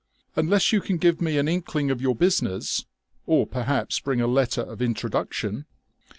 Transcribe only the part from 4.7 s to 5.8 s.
introduction."